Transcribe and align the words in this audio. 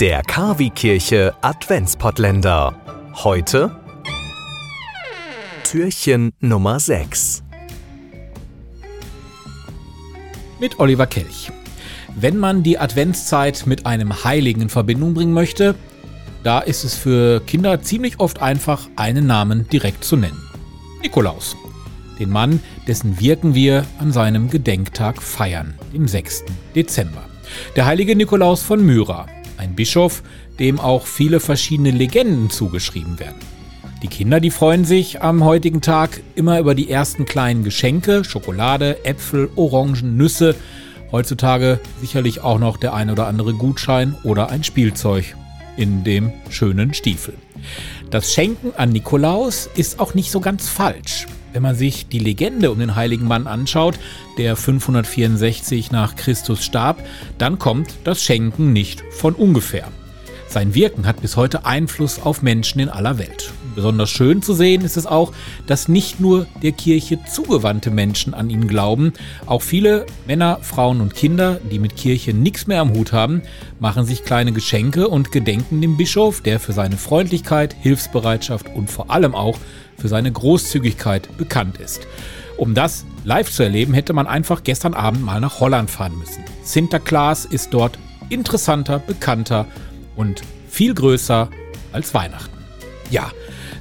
Der 0.00 0.22
Kavi-Kirche 0.22 1.34
Adventspottländer. 1.42 2.74
Heute 3.22 3.76
Türchen 5.62 6.32
Nummer 6.40 6.80
6. 6.80 7.42
Mit 10.58 10.80
Oliver 10.80 11.06
Kelch. 11.06 11.52
Wenn 12.16 12.38
man 12.38 12.62
die 12.62 12.78
Adventszeit 12.78 13.66
mit 13.66 13.84
einem 13.84 14.24
Heiligen 14.24 14.62
in 14.62 14.68
Verbindung 14.70 15.12
bringen 15.12 15.34
möchte, 15.34 15.74
da 16.44 16.60
ist 16.60 16.82
es 16.84 16.94
für 16.94 17.40
Kinder 17.40 17.82
ziemlich 17.82 18.20
oft 18.20 18.40
einfach, 18.40 18.88
einen 18.96 19.26
Namen 19.26 19.68
direkt 19.68 20.02
zu 20.02 20.16
nennen. 20.16 20.40
Nikolaus. 21.02 21.58
Den 22.18 22.30
Mann, 22.30 22.62
dessen 22.88 23.20
Wirken 23.20 23.54
wir 23.54 23.84
an 23.98 24.12
seinem 24.12 24.48
Gedenktag 24.48 25.20
feiern, 25.20 25.78
dem 25.92 26.08
6. 26.08 26.44
Dezember. 26.74 27.24
Der 27.76 27.84
heilige 27.84 28.16
Nikolaus 28.16 28.62
von 28.62 28.82
Myra, 28.82 29.26
ein 29.60 29.74
Bischof, 29.74 30.22
dem 30.58 30.80
auch 30.80 31.06
viele 31.06 31.38
verschiedene 31.38 31.90
Legenden 31.90 32.50
zugeschrieben 32.50 33.20
werden. 33.20 33.36
Die 34.02 34.08
Kinder, 34.08 34.40
die 34.40 34.50
freuen 34.50 34.86
sich 34.86 35.20
am 35.20 35.44
heutigen 35.44 35.82
Tag 35.82 36.22
immer 36.34 36.58
über 36.58 36.74
die 36.74 36.90
ersten 36.90 37.26
kleinen 37.26 37.62
Geschenke, 37.62 38.24
Schokolade, 38.24 39.04
Äpfel, 39.04 39.50
Orangen, 39.56 40.16
Nüsse, 40.16 40.56
heutzutage 41.12 41.78
sicherlich 42.00 42.40
auch 42.40 42.58
noch 42.58 42.78
der 42.78 42.94
ein 42.94 43.10
oder 43.10 43.26
andere 43.26 43.52
Gutschein 43.52 44.16
oder 44.24 44.48
ein 44.48 44.64
Spielzeug 44.64 45.36
in 45.76 46.02
dem 46.02 46.32
schönen 46.48 46.94
Stiefel. 46.94 47.34
Das 48.10 48.32
Schenken 48.32 48.72
an 48.76 48.90
Nikolaus 48.90 49.68
ist 49.74 50.00
auch 50.00 50.14
nicht 50.14 50.30
so 50.30 50.40
ganz 50.40 50.68
falsch. 50.70 51.26
Wenn 51.52 51.62
man 51.62 51.74
sich 51.74 52.06
die 52.08 52.18
Legende 52.18 52.70
um 52.70 52.78
den 52.78 52.94
heiligen 52.94 53.26
Mann 53.26 53.46
anschaut, 53.46 53.98
der 54.38 54.54
564 54.56 55.90
nach 55.90 56.14
Christus 56.16 56.64
starb, 56.64 57.02
dann 57.38 57.58
kommt 57.58 57.94
das 58.04 58.22
Schenken 58.22 58.72
nicht 58.72 59.02
von 59.10 59.34
ungefähr. 59.34 59.88
Sein 60.48 60.74
Wirken 60.74 61.06
hat 61.06 61.20
bis 61.22 61.36
heute 61.36 61.64
Einfluss 61.64 62.20
auf 62.20 62.42
Menschen 62.42 62.80
in 62.80 62.88
aller 62.88 63.18
Welt. 63.18 63.52
Besonders 63.74 64.10
schön 64.10 64.42
zu 64.42 64.54
sehen 64.54 64.82
ist 64.82 64.96
es 64.96 65.06
auch, 65.06 65.32
dass 65.66 65.88
nicht 65.88 66.20
nur 66.20 66.46
der 66.62 66.72
Kirche 66.72 67.18
zugewandte 67.24 67.90
Menschen 67.90 68.34
an 68.34 68.50
ihn 68.50 68.66
glauben, 68.68 69.12
auch 69.46 69.62
viele 69.62 70.06
Männer, 70.26 70.58
Frauen 70.62 71.00
und 71.00 71.14
Kinder, 71.14 71.60
die 71.70 71.78
mit 71.78 71.96
Kirche 71.96 72.34
nichts 72.34 72.66
mehr 72.66 72.80
am 72.80 72.92
Hut 72.92 73.12
haben, 73.12 73.42
machen 73.78 74.04
sich 74.04 74.24
kleine 74.24 74.52
Geschenke 74.52 75.08
und 75.08 75.32
gedenken 75.32 75.80
dem 75.80 75.96
Bischof, 75.96 76.40
der 76.40 76.60
für 76.60 76.72
seine 76.72 76.96
Freundlichkeit, 76.96 77.74
Hilfsbereitschaft 77.80 78.66
und 78.74 78.90
vor 78.90 79.10
allem 79.10 79.34
auch 79.34 79.58
für 79.96 80.08
seine 80.08 80.32
Großzügigkeit 80.32 81.36
bekannt 81.36 81.78
ist. 81.78 82.06
Um 82.56 82.74
das 82.74 83.06
live 83.24 83.50
zu 83.50 83.62
erleben, 83.62 83.94
hätte 83.94 84.12
man 84.12 84.26
einfach 84.26 84.62
gestern 84.64 84.94
Abend 84.94 85.24
mal 85.24 85.40
nach 85.40 85.60
Holland 85.60 85.90
fahren 85.90 86.18
müssen. 86.18 86.44
Sinterklaas 86.62 87.44
ist 87.44 87.72
dort 87.72 87.98
interessanter, 88.28 88.98
bekannter 88.98 89.66
und 90.16 90.42
viel 90.68 90.94
größer 90.94 91.48
als 91.92 92.14
Weihnachten. 92.14 92.56
Ja, 93.10 93.30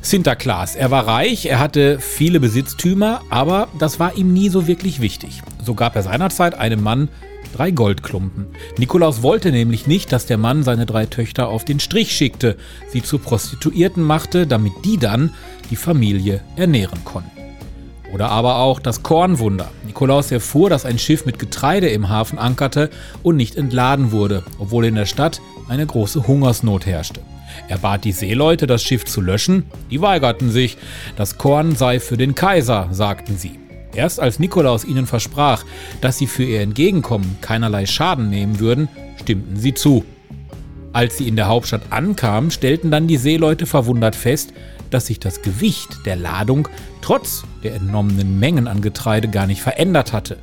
Sinterklaas, 0.02 0.75
er 0.75 0.92
war 0.92 1.08
reich, 1.08 1.45
er 1.45 1.59
hatte 1.59 2.00
viele 2.00 2.39
Besitztümer, 2.39 3.22
aber 3.30 3.67
das 3.80 4.00
war 4.00 4.16
ihm 4.16 4.33
nie 4.33 4.50
so 4.50 4.66
wirklich 4.66 5.02
wichtig. 5.02 5.41
So 5.64 5.73
gab 5.73 5.95
er 5.95 6.03
seinerzeit 6.03 6.56
einem 6.56 6.81
Mann 6.81 7.09
drei 7.56 7.72
Goldklumpen. 7.72 8.47
Nikolaus 8.78 9.22
wollte 9.23 9.52
nämlich 9.52 9.88
nicht, 9.88 10.11
dass 10.11 10.25
der 10.25 10.38
Mann 10.38 10.64
seine 10.64 10.86
drei 10.86 11.06
Töchter 11.06 11.50
auf 11.50 11.66
den 11.66 11.80
Strich 11.80 12.14
schickte, 12.14 12.56
sie 12.89 13.03
zu 13.03 13.17
Prostituierten 13.19 14.03
machte, 14.03 14.47
damit 14.47 14.73
die 14.86 14.97
dann 14.97 15.31
die 15.69 15.75
Familie 15.75 16.41
ernähren 16.56 17.03
konnten. 17.03 17.31
Oder 18.13 18.30
aber 18.30 18.58
auch 18.58 18.80
das 18.80 19.03
Kornwunder. 19.03 19.69
Nikolaus 19.86 20.31
erfuhr, 20.31 20.69
dass 20.69 20.86
ein 20.86 20.97
Schiff 20.97 21.25
mit 21.25 21.38
Getreide 21.38 21.89
im 21.89 22.09
Hafen 22.09 22.39
ankerte 22.39 22.89
und 23.22 23.36
nicht 23.36 23.56
entladen 23.56 24.11
wurde, 24.11 24.44
obwohl 24.58 24.86
in 24.86 24.95
der 24.95 25.06
Stadt 25.06 25.41
eine 25.67 25.86
große 25.86 26.25
Hungersnot 26.25 26.86
herrschte. 26.86 27.22
Er 27.67 27.78
bat 27.78 28.05
die 28.05 28.11
Seeleute, 28.11 28.67
das 28.67 28.83
Schiff 28.83 29.05
zu 29.05 29.22
löschen, 29.22 29.66
die 29.92 30.02
weigerten 30.02 30.52
sich. 30.52 30.78
Das 31.16 31.38
Korn 31.38 31.75
sei 31.75 32.00
für 32.00 32.17
den 32.17 32.36
Kaiser, 32.36 32.90
sagten 32.91 33.38
sie. 33.38 33.59
Erst 33.94 34.19
als 34.19 34.40
Nikolaus 34.40 34.85
ihnen 34.85 35.07
versprach, 35.07 35.63
dass 36.01 36.18
sie 36.18 36.28
für 36.28 36.44
ihr 36.44 36.62
Entgegenkommen 36.62 37.38
keinerlei 37.41 37.85
Schaden 37.85 38.29
nehmen 38.29 38.59
würden, 38.59 38.88
stimmten 39.19 39.57
sie 39.57 39.74
zu. 39.74 40.06
Als 40.94 41.18
sie 41.18 41.28
in 41.28 41.35
der 41.35 41.47
Hauptstadt 41.47 41.91
ankamen, 41.91 42.51
stellten 42.51 42.91
dann 42.91 43.07
die 43.07 43.18
Seeleute 43.18 43.66
verwundert 43.66 44.16
fest, 44.16 44.53
dass 44.90 45.07
sich 45.07 45.19
das 45.19 45.41
Gewicht 45.41 46.06
der 46.06 46.16
Ladung 46.16 46.68
trotz 47.01 47.44
der 47.63 47.75
entnommenen 47.75 48.40
Mengen 48.40 48.68
an 48.68 48.81
Getreide 48.81 49.28
gar 49.28 49.45
nicht 49.45 49.62
verändert 49.62 50.13
hatte. 50.13 50.38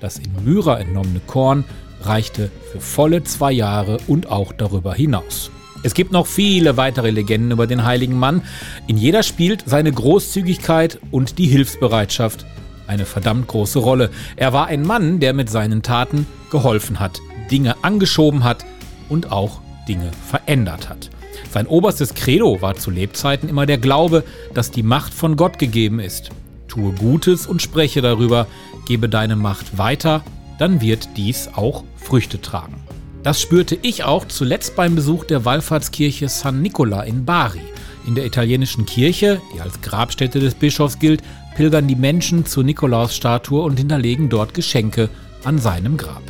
Das 0.00 0.18
in 0.18 0.30
Myra 0.44 0.78
entnommene 0.78 1.20
Korn 1.26 1.64
reichte 2.02 2.50
für 2.70 2.80
volle 2.80 3.24
zwei 3.24 3.52
Jahre 3.52 3.98
und 4.06 4.30
auch 4.30 4.52
darüber 4.52 4.94
hinaus. 4.94 5.50
Es 5.82 5.94
gibt 5.94 6.12
noch 6.12 6.26
viele 6.26 6.76
weitere 6.76 7.10
Legenden 7.10 7.52
über 7.52 7.66
den 7.66 7.84
heiligen 7.84 8.18
Mann. 8.18 8.42
In 8.86 8.96
jeder 8.96 9.22
spielt 9.22 9.64
seine 9.66 9.92
Großzügigkeit 9.92 10.98
und 11.10 11.38
die 11.38 11.46
Hilfsbereitschaft 11.46 12.46
eine 12.88 13.06
verdammt 13.06 13.46
große 13.46 13.78
Rolle. 13.78 14.10
Er 14.36 14.52
war 14.52 14.66
ein 14.66 14.84
Mann, 14.84 15.20
der 15.20 15.34
mit 15.34 15.50
seinen 15.50 15.82
Taten 15.82 16.26
geholfen 16.50 16.98
hat, 16.98 17.20
Dinge 17.50 17.76
angeschoben 17.82 18.44
hat 18.44 18.64
und 19.08 19.30
auch 19.30 19.60
Dinge 19.86 20.10
verändert 20.28 20.88
hat. 20.88 21.10
Sein 21.50 21.66
oberstes 21.66 22.14
Credo 22.14 22.60
war 22.60 22.74
zu 22.74 22.90
Lebzeiten 22.90 23.48
immer 23.48 23.66
der 23.66 23.78
Glaube, 23.78 24.24
dass 24.54 24.70
die 24.70 24.82
Macht 24.82 25.14
von 25.14 25.36
Gott 25.36 25.58
gegeben 25.58 26.00
ist. 26.00 26.30
Tue 26.66 26.92
Gutes 26.92 27.46
und 27.46 27.62
spreche 27.62 28.02
darüber, 28.02 28.46
gebe 28.86 29.08
deine 29.08 29.36
Macht 29.36 29.78
weiter, 29.78 30.24
dann 30.58 30.80
wird 30.80 31.10
dies 31.16 31.48
auch 31.54 31.84
Früchte 31.96 32.40
tragen. 32.40 32.87
Das 33.28 33.42
spürte 33.42 33.78
ich 33.82 34.04
auch 34.04 34.24
zuletzt 34.24 34.74
beim 34.74 34.94
Besuch 34.94 35.24
der 35.24 35.44
Wallfahrtskirche 35.44 36.30
San 36.30 36.62
Nicola 36.62 37.02
in 37.02 37.26
Bari. 37.26 37.60
In 38.06 38.14
der 38.14 38.24
italienischen 38.24 38.86
Kirche, 38.86 39.42
die 39.54 39.60
als 39.60 39.82
Grabstätte 39.82 40.40
des 40.40 40.54
Bischofs 40.54 40.98
gilt, 40.98 41.22
pilgern 41.54 41.86
die 41.86 41.94
Menschen 41.94 42.46
zur 42.46 42.64
Nikolausstatue 42.64 43.60
und 43.60 43.76
hinterlegen 43.76 44.30
dort 44.30 44.54
Geschenke 44.54 45.10
an 45.44 45.58
seinem 45.58 45.98
Grab. 45.98 46.22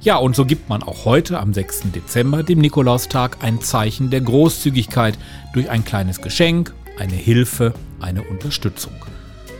Ja, 0.00 0.16
und 0.16 0.34
so 0.34 0.46
gibt 0.46 0.70
man 0.70 0.82
auch 0.82 1.04
heute 1.04 1.38
am 1.38 1.52
6. 1.52 1.92
Dezember, 1.94 2.42
dem 2.42 2.60
Nikolaustag, 2.60 3.36
ein 3.44 3.60
Zeichen 3.60 4.08
der 4.08 4.22
Großzügigkeit 4.22 5.18
durch 5.52 5.68
ein 5.68 5.84
kleines 5.84 6.22
Geschenk, 6.22 6.72
eine 6.98 7.16
Hilfe, 7.16 7.74
eine 8.00 8.22
Unterstützung. 8.22 8.94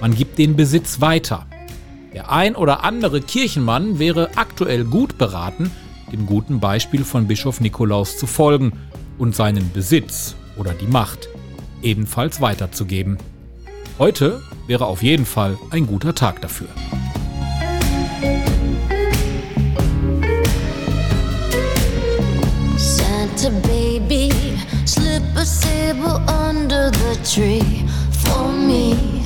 Man 0.00 0.14
gibt 0.14 0.38
den 0.38 0.56
Besitz 0.56 1.02
weiter. 1.02 1.44
Der 2.14 2.32
ein 2.32 2.56
oder 2.56 2.84
andere 2.84 3.20
Kirchenmann 3.20 3.98
wäre 3.98 4.30
aktuell 4.36 4.84
gut 4.84 5.18
beraten, 5.18 5.70
dem 6.12 6.26
guten 6.26 6.60
Beispiel 6.60 7.04
von 7.04 7.26
Bischof 7.26 7.60
Nikolaus 7.60 8.18
zu 8.18 8.26
folgen 8.26 8.72
und 9.18 9.34
seinen 9.34 9.70
Besitz 9.72 10.34
oder 10.56 10.72
die 10.72 10.86
Macht 10.86 11.28
ebenfalls 11.82 12.40
weiterzugeben. 12.40 13.18
Heute 13.98 14.40
wäre 14.66 14.86
auf 14.86 15.02
jeden 15.02 15.26
Fall 15.26 15.58
ein 15.70 15.86
guter 15.86 16.14
Tag 16.14 16.40
dafür. 16.40 16.68
Santa 22.76 23.50
baby, 23.66 24.30
slip 24.86 25.22
a 25.36 25.44
sable 25.44 26.20
under 26.48 26.90
the 26.90 27.16
tree 27.24 27.84
for 28.10 28.50
me. 28.52 29.19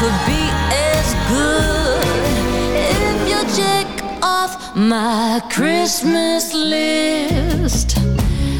Could 0.00 0.18
be 0.26 0.44
as 0.92 1.08
good 1.32 2.06
if 2.76 3.18
you 3.30 3.40
check 3.56 3.88
off 4.22 4.76
my 4.76 5.40
Christmas 5.50 6.52
list. 6.52 7.96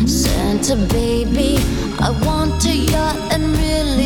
Santa 0.08 0.76
baby, 0.94 1.58
I 2.00 2.10
want 2.24 2.64
a 2.64 2.74
yacht, 2.74 3.18
and 3.34 3.44
really 3.58 4.05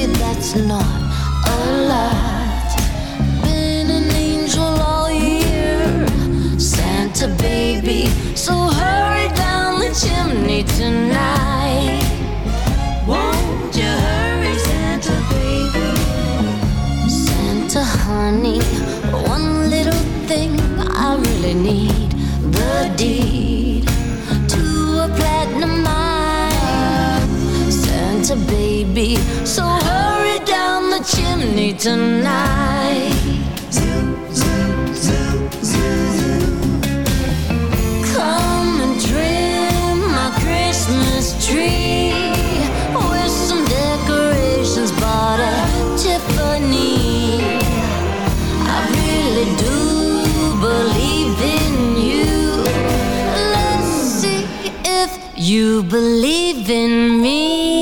you 55.37 55.83
believe 55.83 56.71
in 56.71 57.21
me. 57.21 57.80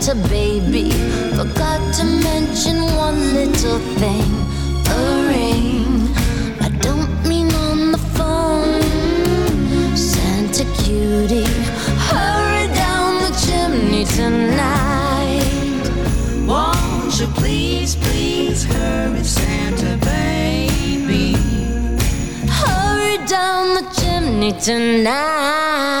Santa 0.00 0.28
baby, 0.30 0.90
forgot 1.36 1.80
to 1.96 2.04
mention 2.04 2.76
one 2.96 3.34
little 3.34 3.78
thing 4.00 4.32
a 4.88 5.28
ring. 5.28 6.08
I 6.58 6.70
don't 6.80 7.12
mean 7.28 7.52
on 7.52 7.92
the 7.92 7.98
phone. 8.16 8.80
Santa 9.94 10.64
cutie, 10.82 11.44
hurry 12.08 12.68
down 12.72 13.20
the 13.24 13.32
chimney 13.44 14.06
tonight. 14.06 15.44
Won't 16.46 17.20
you 17.20 17.26
please, 17.38 17.94
please 17.94 18.64
hurry, 18.64 19.22
Santa 19.22 19.98
baby? 20.02 21.36
Hurry 22.48 23.18
down 23.26 23.74
the 23.74 23.84
chimney 24.00 24.52
tonight. 24.58 26.00